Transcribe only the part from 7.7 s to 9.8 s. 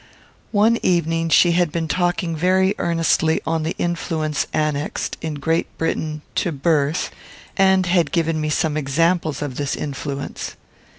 had given me some examples of this